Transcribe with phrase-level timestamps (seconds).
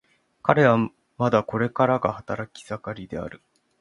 [0.41, 3.43] 彼はまだこれからが働き盛りである。